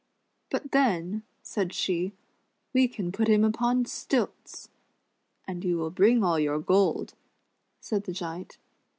[0.49, 2.13] "But then," said she,
[2.73, 4.67] "we can put him upon stilts!"
[5.47, 7.13] "And }'ou will bring all your gold,"
[7.79, 8.57] said the Giant.